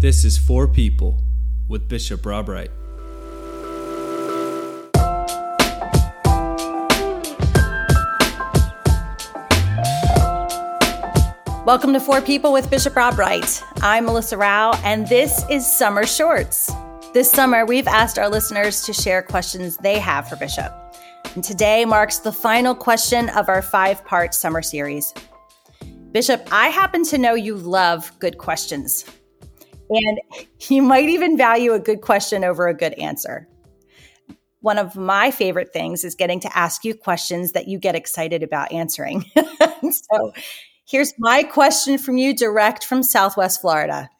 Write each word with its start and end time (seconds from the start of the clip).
This 0.00 0.24
is 0.24 0.38
For 0.38 0.68
People 0.68 1.24
with 1.66 1.88
Bishop 1.88 2.24
Rob 2.24 2.48
Wright. 2.48 2.70
Welcome 11.66 11.92
to 11.94 11.98
For 11.98 12.20
People 12.20 12.52
with 12.52 12.70
Bishop 12.70 12.94
Rob 12.94 13.18
Wright. 13.18 13.60
I'm 13.82 14.04
Melissa 14.04 14.36
Rau, 14.36 14.78
and 14.84 15.08
this 15.08 15.44
is 15.50 15.66
Summer 15.66 16.06
Shorts. 16.06 16.70
This 17.12 17.28
summer, 17.28 17.66
we've 17.66 17.88
asked 17.88 18.20
our 18.20 18.28
listeners 18.28 18.82
to 18.82 18.92
share 18.92 19.20
questions 19.20 19.78
they 19.78 19.98
have 19.98 20.28
for 20.28 20.36
Bishop. 20.36 20.72
And 21.34 21.42
today 21.42 21.84
marks 21.84 22.20
the 22.20 22.30
final 22.30 22.76
question 22.76 23.30
of 23.30 23.48
our 23.48 23.62
five 23.62 24.04
part 24.04 24.32
summer 24.32 24.62
series. 24.62 25.12
Bishop, 26.12 26.46
I 26.52 26.68
happen 26.68 27.02
to 27.06 27.18
know 27.18 27.34
you 27.34 27.56
love 27.56 28.12
good 28.20 28.38
questions. 28.38 29.04
And 29.90 30.20
you 30.68 30.82
might 30.82 31.08
even 31.08 31.36
value 31.36 31.72
a 31.72 31.78
good 31.78 32.00
question 32.00 32.44
over 32.44 32.66
a 32.66 32.74
good 32.74 32.94
answer. 32.94 33.48
One 34.60 34.78
of 34.78 34.96
my 34.96 35.30
favorite 35.30 35.72
things 35.72 36.04
is 36.04 36.14
getting 36.14 36.40
to 36.40 36.58
ask 36.58 36.84
you 36.84 36.94
questions 36.94 37.52
that 37.52 37.68
you 37.68 37.78
get 37.78 37.94
excited 37.94 38.42
about 38.42 38.72
answering. 38.72 39.24
so 39.90 40.32
here's 40.86 41.14
my 41.18 41.44
question 41.44 41.96
from 41.96 42.16
you 42.16 42.34
direct 42.34 42.84
from 42.84 43.02
Southwest 43.02 43.60
Florida. 43.60 44.10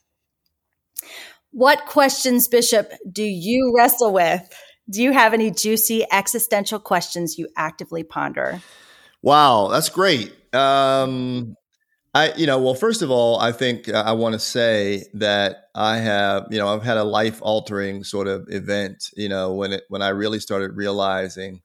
What 1.50 1.86
questions, 1.86 2.46
Bishop, 2.46 2.92
do 3.10 3.24
you 3.24 3.72
wrestle 3.76 4.12
with? 4.12 4.48
Do 4.90 5.02
you 5.02 5.12
have 5.12 5.34
any 5.34 5.50
juicy 5.50 6.06
existential 6.10 6.78
questions 6.78 7.36
you 7.36 7.48
actively 7.56 8.04
ponder? 8.04 8.62
Wow, 9.22 9.68
that's 9.68 9.88
great. 9.88 10.32
Um, 10.54 11.56
I, 12.14 12.32
you 12.34 12.46
know, 12.46 12.58
well, 12.58 12.74
first 12.74 13.02
of 13.02 13.10
all, 13.10 13.38
I 13.38 13.52
think 13.52 13.88
uh, 13.88 14.02
I 14.04 14.12
want 14.12 14.32
to 14.32 14.38
say 14.38 15.04
that 15.14 15.68
I 15.74 15.98
have, 15.98 16.46
you 16.50 16.58
know, 16.58 16.68
I've 16.68 16.82
had 16.82 16.96
a 16.96 17.04
life 17.04 17.38
altering 17.42 18.02
sort 18.02 18.26
of 18.26 18.46
event, 18.48 19.10
you 19.16 19.28
know, 19.28 19.52
when 19.52 19.72
it, 19.74 19.84
when 19.88 20.02
I 20.02 20.08
really 20.08 20.40
started 20.40 20.76
realizing 20.76 21.60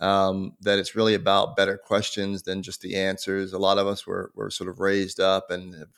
um, 0.00 0.52
that 0.60 0.78
it's 0.78 0.94
really 0.94 1.14
about 1.14 1.56
better 1.56 1.76
questions 1.76 2.44
than 2.44 2.62
just 2.62 2.80
the 2.80 2.96
answers. 2.96 3.52
A 3.52 3.58
lot 3.58 3.78
of 3.78 3.86
us 3.86 4.06
were, 4.06 4.30
were 4.34 4.50
sort 4.50 4.70
of 4.70 4.78
raised 4.78 5.20
up 5.20 5.50
and 5.50 5.74
have 5.74 5.90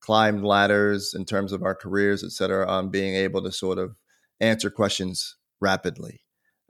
climbed 0.00 0.44
ladders 0.44 1.14
in 1.14 1.24
terms 1.24 1.52
of 1.52 1.62
our 1.62 1.74
careers, 1.74 2.24
et 2.24 2.32
cetera, 2.32 2.66
on 2.66 2.88
being 2.88 3.14
able 3.14 3.42
to 3.42 3.52
sort 3.52 3.78
of 3.78 3.94
answer 4.40 4.70
questions 4.70 5.36
rapidly. 5.60 6.23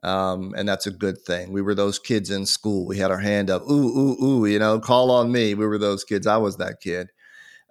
Um, 0.05 0.53
and 0.57 0.69
that's 0.69 0.87
a 0.87 0.91
good 0.91 1.19
thing. 1.23 1.53
We 1.53 1.63
were 1.63 1.75
those 1.75 1.99
kids 1.99 2.31
in 2.31 2.45
school. 2.45 2.87
We 2.87 2.99
had 2.99 3.11
our 3.11 3.19
hand 3.19 3.49
up, 3.49 3.63
ooh, 3.63 3.99
ooh, 3.99 4.23
ooh, 4.23 4.47
you 4.47 4.59
know, 4.59 4.79
call 4.79 5.11
on 5.11 5.33
me. 5.33 5.55
We 5.55 5.67
were 5.67 5.79
those 5.79 6.05
kids. 6.05 6.27
I 6.27 6.37
was 6.37 6.59
that 6.59 6.81
kid. 6.81 7.09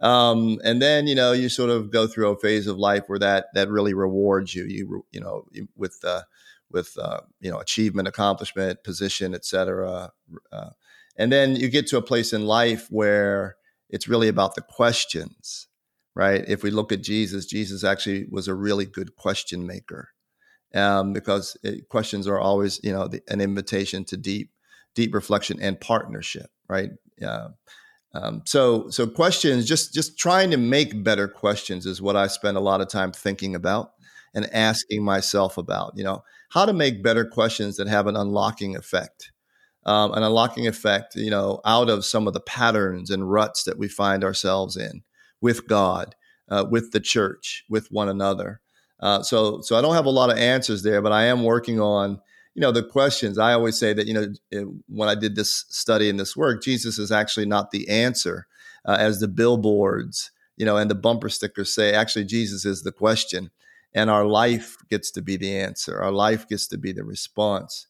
Um, 0.02 0.59
and 0.64 0.81
then 0.81 1.08
you 1.08 1.16
know 1.16 1.31
you 1.31 1.48
sort 1.48 1.70
of 1.70 1.92
go 1.92 2.08
through 2.08 2.30
a 2.31 2.39
phase 2.39 2.67
of 2.67 2.78
life 2.78 3.04
where 3.08 3.20
that 3.20 3.45
that 3.54 3.70
really 3.70 3.94
rewards 3.94 4.54
you. 4.54 4.66
You 4.66 5.06
you 5.11 5.22
know 5.22 5.45
with 5.78 5.98
uh, 6.04 6.23
with 6.72 6.98
uh, 6.98 7.22
you 7.39 7.52
know 7.52 7.59
achievement, 7.59 8.08
accomplishment, 8.08 8.84
position, 8.84 9.34
etc. 9.34 10.11
Uh, 10.52 10.70
and 11.17 11.31
then 11.31 11.56
you 11.56 11.70
get 11.70 11.88
to 11.88 11.98
a 11.98 12.02
place 12.02 12.34
in 12.34 12.45
life 12.45 12.88
where 12.89 13.56
it's 13.89 14.08
really 14.08 14.28
about 14.28 14.56
the 14.56 14.61
questions, 14.61 15.67
right? 16.16 16.44
If 16.48 16.64
we 16.64 16.72
look 16.72 16.92
at 16.92 17.04
Jesus, 17.04 17.45
Jesus 17.45 17.84
actually 17.84 18.26
was 18.30 18.48
a 18.48 18.56
really 18.56 18.86
good 18.86 19.16
question 19.16 19.66
maker 19.66 20.09
um, 20.74 21.14
because 21.14 21.58
it, 21.64 21.88
questions 21.90 22.28
are 22.28 22.40
always, 22.40 22.80
you 22.84 22.92
know, 22.92 23.08
the, 23.08 23.22
an 23.28 23.42
invitation 23.42 24.04
to 24.06 24.18
deep, 24.18 24.52
deep 24.96 25.14
reflection 25.14 25.60
and 25.62 25.80
partnership, 25.80 26.50
right? 26.68 26.92
Yeah. 27.18 27.50
Um, 28.14 28.44
so, 28.46 28.90
so 28.90 29.08
questions, 29.08 29.66
just 29.66 29.94
just 29.94 30.20
trying 30.20 30.52
to 30.52 30.58
make 30.58 31.04
better 31.04 31.28
questions 31.28 31.86
is 31.86 32.02
what 32.02 32.16
I 32.16 32.28
spend 32.28 32.58
a 32.58 32.62
lot 32.62 32.82
of 32.82 32.88
time 32.88 33.12
thinking 33.12 33.56
about 33.56 33.94
and 34.36 34.54
asking 34.54 35.04
myself 35.04 35.58
about. 35.58 35.94
You 35.96 36.04
know, 36.04 36.24
how 36.50 36.66
to 36.66 36.74
make 36.74 37.04
better 37.04 37.26
questions 37.26 37.78
that 37.78 37.88
have 37.88 38.06
an 38.06 38.16
unlocking 38.16 38.76
effect, 38.76 39.32
um, 39.86 40.14
an 40.14 40.22
unlocking 40.22 40.67
effect. 40.67 41.16
You 41.16 41.32
know, 41.32 41.60
out 41.66 41.89
of 41.89 42.06
some 42.06 42.28
of 42.28 42.33
the 42.33 42.39
patterns 42.39 43.10
and 43.10 43.32
ruts 43.32 43.64
that 43.64 43.80
we 43.80 43.88
find 43.88 44.23
ourselves 44.23 44.78
in 44.78 45.02
with 45.42 45.67
God, 45.67 46.16
uh, 46.50 46.66
with 46.70 46.92
the 46.92 47.00
church, 47.00 47.64
with 47.67 47.88
one 47.89 48.10
another. 48.10 48.62
Uh, 49.03 49.21
so, 49.21 49.59
so 49.59 49.75
I 49.75 49.81
don't 49.81 49.95
have 49.95 50.05
a 50.05 50.09
lot 50.09 50.30
of 50.30 50.37
answers 50.37 50.81
there, 50.81 51.02
but 51.02 51.11
I 51.11 51.25
am 51.25 51.43
working 51.43 51.77
on, 51.77 52.21
you 52.55 52.61
know, 52.61 52.71
the 52.71 52.81
questions. 52.81 53.37
I 53.37 53.52
always 53.52 53.77
say 53.77 53.91
that, 53.91 54.08
you 54.08 54.14
know, 54.14 54.73
when 54.87 55.09
I 55.09 55.15
did 55.15 55.36
this 55.36 55.65
study 55.67 56.09
and 56.09 56.17
this 56.17 56.37
work, 56.37 56.64
Jesus 56.64 56.97
is 56.97 57.11
actually 57.11 57.45
not 57.45 57.71
the 57.71 57.89
answer, 57.89 58.47
uh, 58.86 58.95
as 58.97 59.19
the 59.19 59.27
billboards, 59.27 60.31
you 60.55 60.65
know, 60.65 60.77
and 60.77 60.89
the 60.89 60.95
bumper 60.95 61.27
stickers 61.27 61.75
say. 61.75 61.91
Actually, 61.91 62.23
Jesus 62.23 62.64
is 62.64 62.83
the 62.83 62.93
question, 62.93 63.52
and 63.93 64.09
our 64.09 64.23
life 64.25 64.77
gets 64.89 65.11
to 65.11 65.21
be 65.21 65.35
the 65.35 65.53
answer. 65.53 66.02
Our 66.02 66.14
life 66.14 66.47
gets 66.47 66.65
to 66.67 66.77
be 66.77 66.93
the 66.93 67.03
response. 67.03 67.87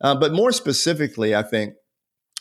Uh, 0.00 0.14
but 0.14 0.32
more 0.32 0.52
specifically, 0.52 1.34
I 1.34 1.42
think 1.42 1.74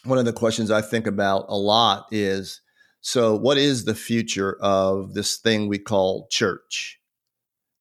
one 0.04 0.20
of 0.20 0.26
the 0.26 0.34
questions 0.34 0.70
I 0.70 0.84
think 0.84 1.08
about 1.08 1.46
a 1.50 1.58
lot 1.58 2.06
is 2.12 2.62
so, 3.02 3.36
what 3.36 3.58
is 3.58 3.86
the 3.86 3.96
future 3.96 4.58
of 4.62 5.16
this 5.16 5.38
thing 5.38 5.68
we 5.68 5.80
call 5.80 6.28
church? 6.30 7.01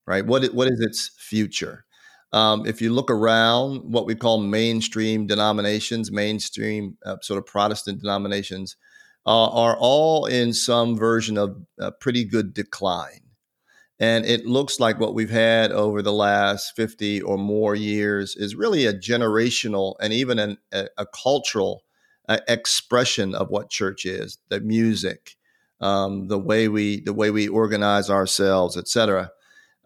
Right? 0.06 0.24
What 0.24 0.44
what 0.54 0.68
is 0.68 0.80
its 0.80 1.10
future? 1.18 1.84
Um, 2.32 2.64
if 2.64 2.80
you 2.80 2.92
look 2.92 3.10
around 3.10 3.80
what 3.92 4.06
we 4.06 4.14
call 4.14 4.38
mainstream 4.38 5.26
denominations, 5.26 6.12
mainstream 6.12 6.96
uh, 7.04 7.16
sort 7.22 7.38
of 7.38 7.46
Protestant 7.46 8.00
denominations, 8.00 8.76
uh, 9.26 9.48
are 9.48 9.76
all 9.78 10.26
in 10.26 10.52
some 10.52 10.96
version 10.96 11.36
of 11.36 11.56
a 11.78 11.90
pretty 11.90 12.24
good 12.24 12.54
decline. 12.54 13.20
And 13.98 14.24
it 14.24 14.46
looks 14.46 14.80
like 14.80 14.98
what 14.98 15.14
we've 15.14 15.30
had 15.30 15.72
over 15.72 16.00
the 16.00 16.12
last 16.12 16.74
50 16.74 17.20
or 17.20 17.36
more 17.36 17.74
years 17.74 18.34
is 18.34 18.54
really 18.54 18.86
a 18.86 18.94
generational 18.94 19.96
and 20.00 20.12
even 20.12 20.38
an, 20.38 20.56
a, 20.72 20.88
a, 20.96 21.06
cultural 21.06 21.82
uh, 22.26 22.38
expression 22.48 23.34
of 23.34 23.50
what 23.50 23.68
church 23.68 24.06
is 24.06 24.38
the 24.48 24.60
music, 24.60 25.36
um, 25.82 26.28
the 26.28 26.38
way 26.38 26.66
we 26.66 27.00
the 27.02 27.12
way 27.12 27.30
we 27.30 27.46
organize 27.46 28.08
ourselves, 28.08 28.74
et 28.78 28.88
cetera. 28.88 29.30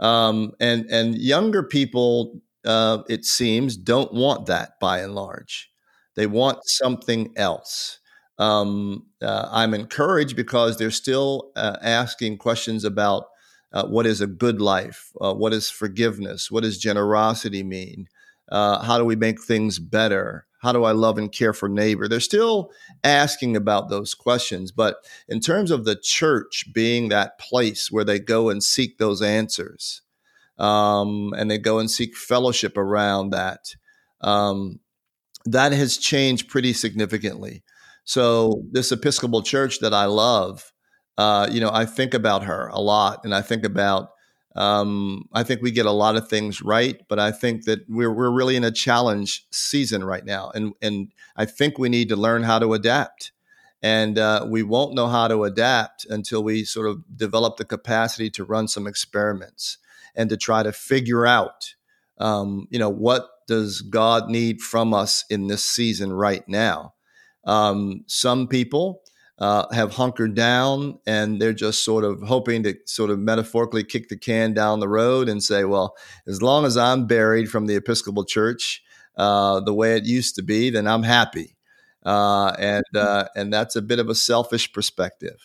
Um, 0.00 0.52
and 0.60 0.86
and 0.90 1.16
younger 1.16 1.62
people, 1.62 2.40
uh, 2.64 3.02
it 3.08 3.24
seems, 3.24 3.76
don't 3.76 4.12
want 4.12 4.46
that 4.46 4.80
by 4.80 5.00
and 5.00 5.14
large. 5.14 5.70
They 6.16 6.26
want 6.26 6.58
something 6.64 7.32
else. 7.36 7.98
Um, 8.38 9.06
uh, 9.22 9.48
I'm 9.50 9.74
encouraged 9.74 10.36
because 10.36 10.76
they're 10.76 10.90
still 10.90 11.52
uh, 11.56 11.76
asking 11.82 12.38
questions 12.38 12.84
about 12.84 13.26
uh, 13.72 13.86
what 13.86 14.06
is 14.06 14.20
a 14.20 14.26
good 14.26 14.60
life, 14.60 15.10
uh, 15.20 15.34
what 15.34 15.52
is 15.52 15.70
forgiveness, 15.70 16.50
what 16.50 16.62
does 16.62 16.78
generosity 16.78 17.62
mean, 17.62 18.06
uh, 18.50 18.82
how 18.82 18.98
do 18.98 19.04
we 19.04 19.16
make 19.16 19.42
things 19.42 19.78
better, 19.78 20.46
how 20.64 20.72
do 20.72 20.84
I 20.84 20.92
love 20.92 21.18
and 21.18 21.30
care 21.30 21.52
for 21.52 21.68
neighbor? 21.68 22.08
They're 22.08 22.20
still 22.20 22.70
asking 23.04 23.54
about 23.54 23.90
those 23.90 24.14
questions. 24.14 24.72
But 24.72 24.96
in 25.28 25.40
terms 25.40 25.70
of 25.70 25.84
the 25.84 25.94
church 25.94 26.64
being 26.72 27.10
that 27.10 27.38
place 27.38 27.90
where 27.90 28.02
they 28.02 28.18
go 28.18 28.48
and 28.48 28.64
seek 28.64 28.96
those 28.96 29.20
answers, 29.20 30.00
um, 30.58 31.34
and 31.36 31.50
they 31.50 31.58
go 31.58 31.78
and 31.78 31.90
seek 31.90 32.16
fellowship 32.16 32.78
around 32.78 33.28
that, 33.30 33.76
um, 34.22 34.80
that 35.44 35.72
has 35.72 35.98
changed 35.98 36.48
pretty 36.48 36.72
significantly. 36.72 37.62
So, 38.04 38.62
this 38.72 38.90
Episcopal 38.90 39.42
church 39.42 39.80
that 39.80 39.92
I 39.92 40.06
love, 40.06 40.72
uh, 41.18 41.46
you 41.50 41.60
know, 41.60 41.70
I 41.70 41.84
think 41.84 42.14
about 42.14 42.44
her 42.44 42.68
a 42.68 42.80
lot, 42.80 43.20
and 43.24 43.34
I 43.34 43.42
think 43.42 43.64
about 43.64 44.13
um, 44.54 45.28
I 45.32 45.42
think 45.42 45.62
we 45.62 45.70
get 45.70 45.86
a 45.86 45.92
lot 45.92 46.16
of 46.16 46.28
things 46.28 46.62
right, 46.62 47.00
but 47.08 47.18
I 47.18 47.32
think 47.32 47.64
that 47.64 47.80
we're 47.88 48.12
we're 48.12 48.30
really 48.30 48.56
in 48.56 48.64
a 48.64 48.70
challenge 48.70 49.46
season 49.50 50.04
right 50.04 50.24
now, 50.24 50.50
and 50.54 50.74
and 50.80 51.12
I 51.36 51.44
think 51.44 51.78
we 51.78 51.88
need 51.88 52.08
to 52.10 52.16
learn 52.16 52.44
how 52.44 52.58
to 52.60 52.72
adapt, 52.74 53.32
and 53.82 54.18
uh, 54.18 54.46
we 54.48 54.62
won't 54.62 54.94
know 54.94 55.08
how 55.08 55.28
to 55.28 55.44
adapt 55.44 56.06
until 56.06 56.42
we 56.42 56.64
sort 56.64 56.88
of 56.88 57.02
develop 57.16 57.56
the 57.56 57.64
capacity 57.64 58.30
to 58.30 58.44
run 58.44 58.68
some 58.68 58.86
experiments 58.86 59.78
and 60.14 60.30
to 60.30 60.36
try 60.36 60.62
to 60.62 60.72
figure 60.72 61.26
out, 61.26 61.74
um, 62.18 62.68
you 62.70 62.78
know, 62.78 62.90
what 62.90 63.28
does 63.46 63.80
God 63.82 64.28
need 64.28 64.60
from 64.60 64.94
us 64.94 65.24
in 65.28 65.48
this 65.48 65.64
season 65.64 66.12
right 66.12 66.46
now. 66.48 66.94
Um, 67.44 68.04
some 68.06 68.48
people 68.48 69.02
uh, 69.44 69.70
have 69.74 69.92
hunkered 69.92 70.34
down 70.34 70.98
and 71.06 71.38
they're 71.38 71.52
just 71.52 71.84
sort 71.84 72.02
of 72.02 72.22
hoping 72.22 72.62
to 72.62 72.74
sort 72.86 73.10
of 73.10 73.18
metaphorically 73.18 73.84
kick 73.84 74.08
the 74.08 74.16
can 74.16 74.54
down 74.54 74.80
the 74.80 74.88
road 74.88 75.28
and 75.28 75.42
say, 75.42 75.64
well, 75.64 75.94
as 76.26 76.40
long 76.40 76.64
as 76.64 76.78
I'm 76.78 77.06
buried 77.06 77.50
from 77.50 77.66
the 77.66 77.76
Episcopal 77.76 78.24
Church 78.24 78.82
uh, 79.18 79.60
the 79.60 79.74
way 79.74 79.98
it 79.98 80.06
used 80.06 80.34
to 80.36 80.42
be, 80.42 80.70
then 80.70 80.86
I'm 80.86 81.02
happy. 81.02 81.58
Uh, 82.06 82.54
and 82.58 82.86
mm-hmm. 82.94 83.06
uh, 83.06 83.24
and 83.36 83.52
that's 83.52 83.76
a 83.76 83.82
bit 83.82 83.98
of 83.98 84.08
a 84.08 84.14
selfish 84.14 84.72
perspective, 84.72 85.36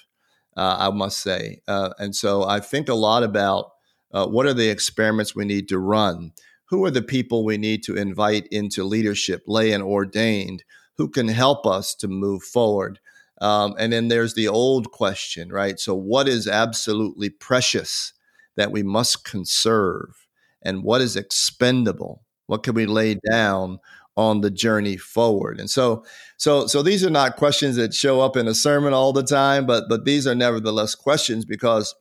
uh, 0.55 0.77
I 0.79 0.91
must 0.91 1.19
say. 1.19 1.59
Uh, 1.67 1.89
and 1.99 2.15
so 2.15 2.45
I 2.45 2.61
think 2.61 2.87
a 2.87 2.93
lot 2.93 3.23
about 3.23 3.71
what 4.11 4.45
are 4.45 4.53
the 4.53 4.69
experiments 4.69 5.35
we 5.35 5.43
need 5.43 5.67
to 5.67 5.77
run. 5.77 6.31
Who 6.69 6.85
are 6.85 6.91
the 6.91 7.01
people 7.01 7.43
we 7.43 7.57
need 7.57 7.83
to 7.83 7.97
invite 7.97 8.47
into 8.49 8.85
leadership, 8.85 9.43
lay 9.45 9.73
and 9.73 9.83
ordained, 9.83 10.63
who 10.95 11.09
can 11.09 11.27
help 11.27 11.65
us 11.65 11.93
to 11.95 12.07
move 12.07 12.43
forward? 12.43 12.99
Um, 13.41 13.75
and 13.79 13.93
then 13.93 14.09
there's 14.09 14.33
the 14.33 14.47
old 14.47 14.91
question, 14.91 15.51
right? 15.51 15.79
So, 15.79 15.95
what 15.95 16.27
is 16.27 16.47
absolutely 16.47 17.29
precious 17.29 18.13
that 18.57 18.71
we 18.71 18.83
must 18.83 19.23
conserve 19.23 20.27
and 20.61 20.83
what 20.83 21.01
is 21.01 21.15
expendable? 21.15 22.23
What 22.47 22.63
can 22.63 22.73
we 22.73 22.85
lay 22.85 23.15
down 23.29 23.79
on 24.17 24.41
the 24.41 24.49
journey 24.49 24.97
forward? 24.97 25.59
And 25.59 25.69
so, 25.69 26.03
so, 26.37 26.67
so 26.67 26.81
these 26.81 27.05
are 27.05 27.09
not 27.09 27.37
questions 27.37 27.75
that 27.77 27.93
show 27.93 28.21
up 28.21 28.35
in 28.35 28.47
a 28.47 28.53
sermon 28.55 28.93
all 28.93 29.13
the 29.13 29.23
time, 29.23 29.65
but 29.65 29.85
but 29.87 30.05
these 30.05 30.27
are 30.27 30.35
nevertheless 30.35 30.95
questions 30.95 31.45
because 31.45 31.95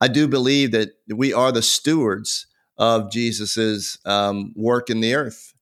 I 0.00 0.08
do 0.08 0.26
believe 0.26 0.72
that 0.72 0.90
we 1.08 1.32
are 1.32 1.52
the 1.52 1.62
stewards 1.62 2.46
of 2.76 3.10
Jesus's 3.10 3.98
um, 4.04 4.52
work 4.56 4.90
in 4.90 5.00
the 5.00 5.14
earth, 5.14 5.54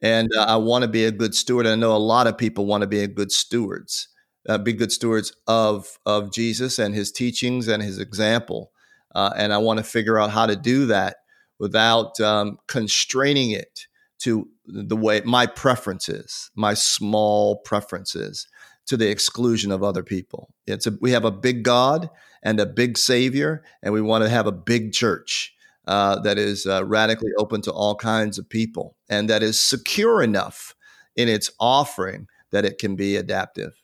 and 0.00 0.30
uh, 0.34 0.44
I 0.44 0.56
want 0.56 0.82
to 0.82 0.88
be 0.88 1.04
a 1.04 1.12
good 1.12 1.34
steward. 1.34 1.66
I 1.66 1.74
know 1.74 1.94
a 1.94 1.98
lot 1.98 2.26
of 2.26 2.38
people 2.38 2.66
want 2.66 2.80
to 2.82 2.86
be 2.86 3.00
a 3.00 3.08
good 3.08 3.30
stewards, 3.30 4.08
uh, 4.48 4.58
be 4.58 4.72
good 4.72 4.92
stewards 4.92 5.34
of 5.46 5.98
of 6.06 6.32
Jesus 6.32 6.78
and 6.78 6.94
his 6.94 7.10
teachings 7.10 7.68
and 7.68 7.82
his 7.82 7.98
example, 7.98 8.72
uh, 9.14 9.32
and 9.36 9.52
I 9.52 9.58
want 9.58 9.78
to 9.78 9.84
figure 9.84 10.18
out 10.18 10.30
how 10.30 10.46
to 10.46 10.56
do 10.56 10.86
that 10.86 11.16
without 11.58 12.20
um, 12.20 12.58
constraining 12.66 13.50
it 13.50 13.86
to 14.20 14.48
the 14.66 14.96
way 14.96 15.20
my 15.24 15.46
preferences, 15.46 16.50
my 16.54 16.74
small 16.74 17.56
preferences, 17.58 18.46
to 18.86 18.96
the 18.96 19.10
exclusion 19.10 19.70
of 19.70 19.82
other 19.82 20.02
people. 20.02 20.52
It's 20.66 20.86
a, 20.86 20.92
we 21.00 21.12
have 21.12 21.24
a 21.24 21.30
big 21.30 21.62
God 21.62 22.10
and 22.42 22.60
a 22.60 22.66
big 22.66 22.98
Savior, 22.98 23.62
and 23.82 23.92
we 23.92 24.00
want 24.00 24.24
to 24.24 24.30
have 24.30 24.46
a 24.46 24.52
big 24.52 24.92
church 24.92 25.54
uh, 25.86 26.18
that 26.20 26.38
is 26.38 26.66
uh, 26.66 26.84
radically 26.84 27.32
open 27.38 27.60
to 27.62 27.72
all 27.72 27.94
kinds 27.94 28.38
of 28.38 28.48
people 28.48 28.96
and 29.08 29.28
that 29.28 29.42
is 29.42 29.60
secure 29.60 30.22
enough 30.22 30.74
in 31.16 31.28
its 31.28 31.50
offering 31.60 32.26
that 32.50 32.64
it 32.64 32.78
can 32.78 32.96
be 32.96 33.16
adaptive. 33.16 33.82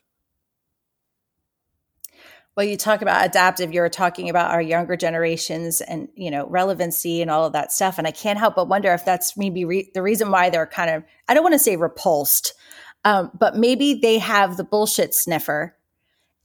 Well, 2.57 2.65
you 2.65 2.75
talk 2.75 3.01
about 3.01 3.25
adaptive, 3.25 3.71
you're 3.71 3.87
talking 3.87 4.29
about 4.29 4.51
our 4.51 4.61
younger 4.61 4.97
generations 4.97 5.79
and, 5.79 6.09
you 6.15 6.29
know, 6.29 6.47
relevancy 6.47 7.21
and 7.21 7.31
all 7.31 7.45
of 7.45 7.53
that 7.53 7.71
stuff. 7.71 7.97
And 7.97 8.05
I 8.05 8.11
can't 8.11 8.37
help 8.37 8.55
but 8.55 8.67
wonder 8.67 8.93
if 8.93 9.05
that's 9.05 9.37
maybe 9.37 9.63
re- 9.63 9.89
the 9.93 10.01
reason 10.01 10.31
why 10.31 10.49
they're 10.49 10.67
kind 10.67 10.89
of, 10.89 11.03
I 11.29 11.33
don't 11.33 11.43
want 11.43 11.53
to 11.53 11.59
say 11.59 11.77
repulsed, 11.77 12.53
um, 13.05 13.31
but 13.39 13.55
maybe 13.55 13.93
they 13.93 14.19
have 14.19 14.57
the 14.57 14.65
bullshit 14.65 15.15
sniffer 15.15 15.77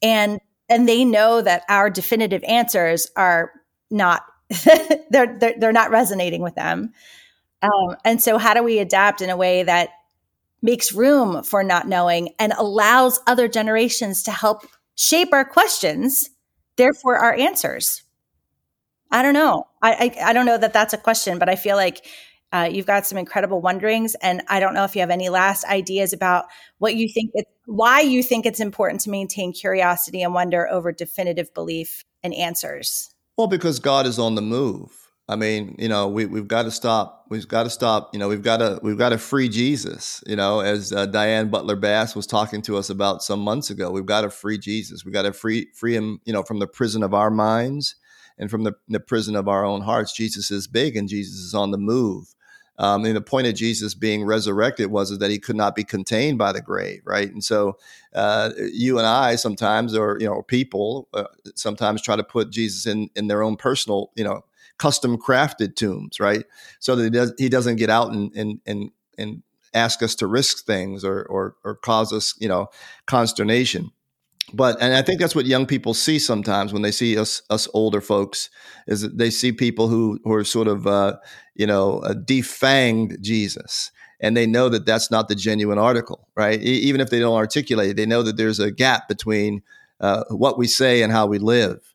and, 0.00 0.40
and 0.68 0.88
they 0.88 1.04
know 1.04 1.42
that 1.42 1.64
our 1.68 1.90
definitive 1.90 2.44
answers 2.44 3.08
are 3.16 3.50
not, 3.90 4.22
they're, 5.10 5.36
they're, 5.38 5.54
they're 5.58 5.72
not 5.72 5.90
resonating 5.90 6.40
with 6.40 6.54
them. 6.54 6.92
Um, 7.62 7.96
and 8.04 8.22
so 8.22 8.38
how 8.38 8.54
do 8.54 8.62
we 8.62 8.78
adapt 8.78 9.22
in 9.22 9.30
a 9.30 9.36
way 9.36 9.64
that 9.64 9.88
makes 10.62 10.92
room 10.92 11.42
for 11.42 11.64
not 11.64 11.88
knowing 11.88 12.30
and 12.38 12.52
allows 12.52 13.18
other 13.26 13.48
generations 13.48 14.22
to 14.24 14.30
help 14.30 14.66
shape 14.96 15.32
our 15.32 15.44
questions, 15.44 16.30
therefore 16.76 17.16
our 17.16 17.34
answers. 17.34 18.02
I 19.10 19.22
don't 19.22 19.34
know. 19.34 19.64
I, 19.82 20.12
I, 20.20 20.30
I 20.30 20.32
don't 20.32 20.46
know 20.46 20.58
that 20.58 20.72
that's 20.72 20.92
a 20.92 20.98
question, 20.98 21.38
but 21.38 21.48
I 21.48 21.54
feel 21.54 21.76
like 21.76 22.04
uh, 22.52 22.68
you've 22.70 22.86
got 22.86 23.06
some 23.06 23.18
incredible 23.18 23.60
wonderings, 23.60 24.14
and 24.16 24.42
I 24.48 24.60
don't 24.60 24.74
know 24.74 24.84
if 24.84 24.94
you 24.94 25.00
have 25.00 25.10
any 25.10 25.28
last 25.28 25.64
ideas 25.64 26.12
about 26.12 26.46
what 26.78 26.94
you 26.94 27.08
think, 27.12 27.30
it, 27.34 27.46
why 27.66 28.00
you 28.00 28.22
think 28.22 28.46
it's 28.46 28.60
important 28.60 29.00
to 29.02 29.10
maintain 29.10 29.52
curiosity 29.52 30.22
and 30.22 30.34
wonder 30.34 30.68
over 30.68 30.92
definitive 30.92 31.52
belief 31.54 32.04
and 32.22 32.34
answers. 32.34 33.14
Well, 33.36 33.46
because 33.46 33.78
God 33.78 34.06
is 34.06 34.18
on 34.18 34.34
the 34.34 34.42
move. 34.42 35.05
I 35.28 35.34
mean, 35.34 35.74
you 35.78 35.88
know, 35.88 36.06
we 36.06 36.26
we've 36.26 36.46
got 36.46 36.62
to 36.62 36.70
stop. 36.70 37.26
We've 37.28 37.48
got 37.48 37.64
to 37.64 37.70
stop. 37.70 38.10
You 38.12 38.20
know, 38.20 38.28
we've 38.28 38.42
got 38.42 38.58
to 38.58 38.78
we've 38.82 38.98
got 38.98 39.08
to 39.08 39.18
free 39.18 39.48
Jesus. 39.48 40.22
You 40.26 40.36
know, 40.36 40.60
as 40.60 40.92
uh, 40.92 41.06
Diana 41.06 41.48
Butler 41.48 41.74
Bass 41.74 42.14
was 42.14 42.28
talking 42.28 42.62
to 42.62 42.76
us 42.76 42.90
about 42.90 43.24
some 43.24 43.40
months 43.40 43.70
ago, 43.70 43.90
we've 43.90 44.06
got 44.06 44.20
to 44.20 44.30
free 44.30 44.58
Jesus. 44.58 45.04
We've 45.04 45.14
got 45.14 45.22
to 45.22 45.32
free 45.32 45.66
free 45.74 45.96
him. 45.96 46.20
You 46.24 46.32
know, 46.32 46.44
from 46.44 46.60
the 46.60 46.68
prison 46.68 47.02
of 47.02 47.12
our 47.12 47.30
minds 47.30 47.96
and 48.38 48.50
from 48.50 48.62
the, 48.62 48.74
the 48.88 49.00
prison 49.00 49.34
of 49.34 49.48
our 49.48 49.64
own 49.64 49.80
hearts. 49.80 50.12
Jesus 50.12 50.50
is 50.52 50.68
big, 50.68 50.96
and 50.96 51.08
Jesus 51.08 51.38
is 51.38 51.54
on 51.54 51.72
the 51.72 51.78
move. 51.78 52.32
Um, 52.78 53.06
and 53.06 53.16
the 53.16 53.22
point 53.22 53.46
of 53.46 53.54
Jesus 53.54 53.94
being 53.94 54.24
resurrected 54.24 54.90
was 54.90 55.18
that 55.18 55.30
he 55.30 55.38
could 55.38 55.56
not 55.56 55.74
be 55.74 55.82
contained 55.82 56.36
by 56.36 56.52
the 56.52 56.60
grave, 56.60 57.00
right? 57.06 57.32
And 57.32 57.42
so, 57.42 57.78
uh, 58.14 58.50
you 58.58 58.98
and 58.98 59.06
I 59.06 59.36
sometimes, 59.36 59.96
or 59.96 60.18
you 60.20 60.26
know, 60.26 60.42
people 60.42 61.08
uh, 61.14 61.24
sometimes 61.54 62.02
try 62.02 62.14
to 62.14 62.22
put 62.22 62.50
Jesus 62.50 62.86
in 62.86 63.10
in 63.16 63.26
their 63.26 63.42
own 63.42 63.56
personal, 63.56 64.12
you 64.14 64.22
know 64.22 64.44
custom 64.78 65.16
crafted 65.16 65.76
tombs, 65.76 66.20
right? 66.20 66.44
So 66.80 66.96
that 66.96 67.04
he, 67.04 67.10
does, 67.10 67.34
he 67.38 67.48
doesn't 67.48 67.76
get 67.76 67.90
out 67.90 68.12
and, 68.12 68.32
and, 68.34 68.60
and, 68.66 68.90
and 69.18 69.42
ask 69.74 70.02
us 70.02 70.14
to 70.16 70.26
risk 70.26 70.64
things 70.64 71.04
or, 71.04 71.24
or, 71.24 71.56
or 71.64 71.76
cause 71.76 72.12
us, 72.12 72.34
you 72.38 72.48
know, 72.48 72.68
consternation. 73.06 73.90
But 74.52 74.80
and 74.80 74.94
I 74.94 75.02
think 75.02 75.20
that's 75.20 75.34
what 75.34 75.46
young 75.46 75.66
people 75.66 75.92
see 75.92 76.20
sometimes 76.20 76.72
when 76.72 76.82
they 76.82 76.92
see 76.92 77.18
us 77.18 77.42
us 77.50 77.66
older 77.74 78.00
folks 78.00 78.48
is 78.86 79.00
that 79.00 79.18
they 79.18 79.28
see 79.28 79.50
people 79.50 79.88
who 79.88 80.20
who 80.22 80.32
are 80.32 80.44
sort 80.44 80.68
of 80.68 80.86
uh, 80.86 81.16
you 81.56 81.66
know 81.66 81.98
uh, 81.98 82.14
defanged 82.14 83.20
Jesus 83.20 83.90
and 84.20 84.36
they 84.36 84.46
know 84.46 84.68
that 84.68 84.86
that's 84.86 85.10
not 85.10 85.28
the 85.28 85.34
genuine 85.34 85.78
article, 85.78 86.28
right? 86.36 86.60
E- 86.60 86.64
even 86.64 87.00
if 87.00 87.10
they 87.10 87.18
don't 87.18 87.34
articulate 87.34 87.90
it, 87.90 87.96
they 87.96 88.06
know 88.06 88.22
that 88.22 88.36
there's 88.36 88.60
a 88.60 88.70
gap 88.70 89.08
between 89.08 89.62
uh, 90.00 90.24
what 90.30 90.58
we 90.58 90.66
say 90.66 91.02
and 91.02 91.12
how 91.12 91.26
we 91.26 91.38
live. 91.38 91.94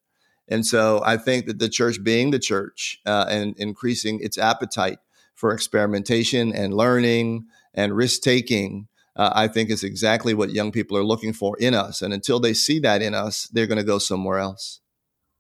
And 0.51 0.65
so 0.65 1.01
I 1.05 1.17
think 1.17 1.45
that 1.47 1.59
the 1.59 1.69
church 1.69 2.03
being 2.03 2.31
the 2.31 2.39
church 2.39 2.99
uh, 3.05 3.25
and 3.29 3.57
increasing 3.57 4.19
its 4.21 4.37
appetite 4.37 4.99
for 5.33 5.53
experimentation 5.53 6.53
and 6.53 6.73
learning 6.73 7.45
and 7.73 7.95
risk 7.95 8.21
taking, 8.21 8.87
uh, 9.15 9.31
I 9.33 9.47
think 9.47 9.69
is 9.69 9.83
exactly 9.83 10.33
what 10.33 10.51
young 10.51 10.71
people 10.71 10.97
are 10.97 11.03
looking 11.03 11.31
for 11.31 11.57
in 11.57 11.73
us. 11.73 12.01
And 12.01 12.13
until 12.13 12.39
they 12.39 12.53
see 12.53 12.79
that 12.79 13.01
in 13.01 13.15
us, 13.15 13.47
they're 13.53 13.65
going 13.65 13.77
to 13.77 13.83
go 13.83 13.97
somewhere 13.97 14.39
else. 14.39 14.81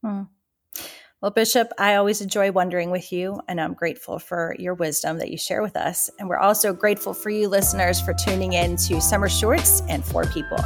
Hmm. 0.03 0.23
Well, 1.21 1.29
Bishop, 1.29 1.71
I 1.77 1.95
always 1.95 2.21
enjoy 2.21 2.51
wondering 2.51 2.89
with 2.89 3.11
you, 3.11 3.41
and 3.47 3.61
I'm 3.61 3.75
grateful 3.75 4.17
for 4.17 4.55
your 4.57 4.73
wisdom 4.73 5.19
that 5.19 5.29
you 5.29 5.37
share 5.37 5.61
with 5.61 5.75
us. 5.75 6.09
And 6.17 6.27
we're 6.27 6.39
also 6.39 6.73
grateful 6.73 7.13
for 7.13 7.29
you 7.29 7.47
listeners 7.47 8.01
for 8.01 8.15
tuning 8.15 8.53
in 8.53 8.75
to 8.87 8.99
Summer 8.99 9.29
Shorts 9.29 9.83
and 9.87 10.03
For 10.03 10.25
People. 10.25 10.57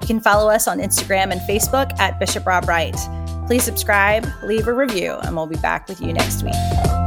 You 0.00 0.06
can 0.06 0.20
follow 0.20 0.50
us 0.50 0.66
on 0.66 0.78
Instagram 0.78 1.32
and 1.32 1.40
Facebook 1.42 1.98
at 1.98 2.18
Bishop 2.18 2.46
Rob 2.46 2.68
Wright. 2.68 2.96
Please 3.46 3.64
subscribe, 3.64 4.26
leave 4.42 4.68
a 4.68 4.72
review, 4.72 5.12
and 5.22 5.36
we'll 5.36 5.46
be 5.46 5.56
back 5.56 5.88
with 5.88 6.00
you 6.00 6.12
next 6.12 6.42
week. 6.42 6.99